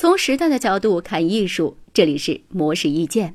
[0.00, 3.34] 从时代的角度看艺术，这里是模式意见。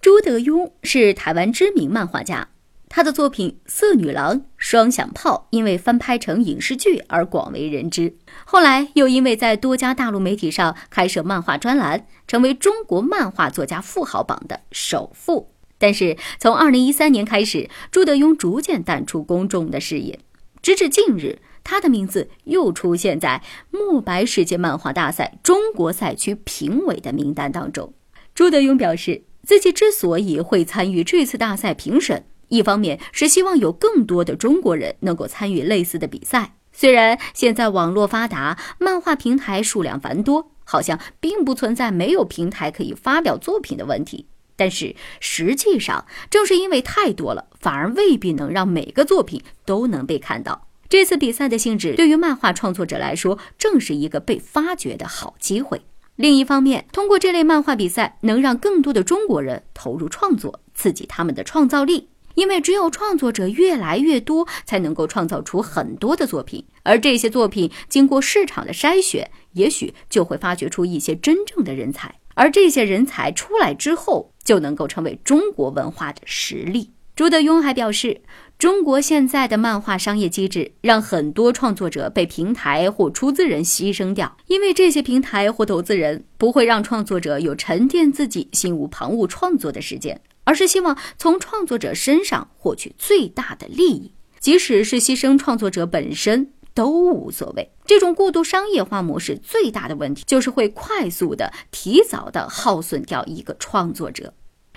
[0.00, 2.48] 朱德庸是台湾知名漫画家，
[2.88, 8.16] 他的作品《色女郎》《双响炮》因为翻拍成影视剧而广为人知，
[8.46, 15.50] 后来又因为在多家大陆媒体上开设漫画专栏，成为中国漫画作家富豪榜的首富。
[15.76, 20.18] 但是从二零一三年开始，朱德庸逐渐淡出公众的视野，
[20.64, 21.40] 直至近日。
[21.62, 27.92] 他的名字又出现在墨白世界漫画大赛中国赛区评委的名单当中。
[28.34, 36.54] 朱德庸表示，自己之所以会参与这次大赛评审，一方面是希望有更多的中国人能够参与类似的比赛。
[36.72, 44.26] 虽然现在网络发达，漫画平台数量繁多，好像并不存在没有平台可以发表作品的问题，
[44.56, 50.68] 但是实际上正是因为太多了，反而未必能让每个作品都能被看到。
[50.88, 55.82] 这次比赛的性质对于漫画创作者来说，正是一个被发掘的好机会。
[56.16, 62.10] 另一方面，通过这类漫画比赛，能让更多的中国人投入创作，刺激他们的创造力。
[62.34, 66.64] 因为只有创作者越来越多，才能够创造出很多的作品。
[66.82, 72.14] 而这些作品经过市场的筛选，也许就会发掘出一些真正的人才。
[72.34, 76.90] 而这些人才出来之后，就能够成为中国文化的实力。
[77.14, 78.22] 朱德庸还表示，
[78.58, 97.72] 中国现在的漫画商业机制让很多创作者被平台或出资人牺牲掉，因为这些平台或投资人不会让创作者有沉淀自己心无旁骛创作的时间，而是希望从创作者身上获取最大的利益，即使是牺牲创作者本身都无所谓。
[97.84, 104.34] 这种过度商业化模式最大的问题就是会快速的、提早的耗损掉一个创作者。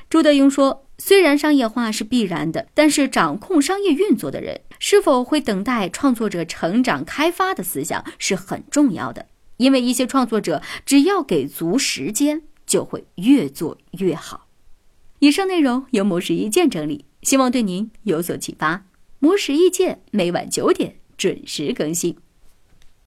[0.09, 0.83] 朱德庸说。
[0.99, 9.27] 虽然商业化是必然的，但是掌控商业运作的人是否会等待创作者成长开发的思想是很重要的。
[9.57, 14.46] 因为一些创作者只要给足时间，就会越做越好。
[15.19, 18.85] 以上内容由模式意见整理，希望对您有所启发。
[19.19, 22.15] 模式意见每晚九点准时更新。